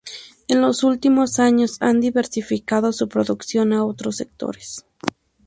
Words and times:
En 0.47 0.61
los 0.61 0.83
últimos 0.83 1.37
años 1.37 1.77
ha 1.79 1.93
diversificado 1.93 2.91
su 2.91 3.07
producción 3.07 3.71
a 3.71 3.85
otros 3.85 4.15
sectores. 4.17 4.83